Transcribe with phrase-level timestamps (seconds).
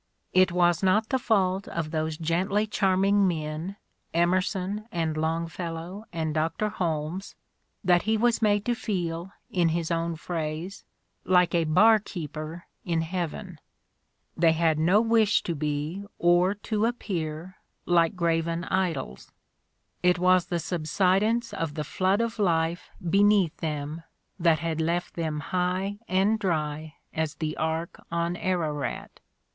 [0.33, 3.75] It was not the fault of those gently charming men,
[4.15, 6.69] Emerson and Longfellow and Dr.
[6.69, 7.35] Holmes,
[7.83, 10.83] that he was made to feel, in his own phrase,
[11.23, 13.59] "like a barkeeper in heaven."
[14.35, 19.31] They had no wish to be, or to appear, like graven idols;
[20.01, 24.01] it was the subsidence of the flood of life beneath them
[24.39, 29.19] that had left them high and dry as the ark on Ararat.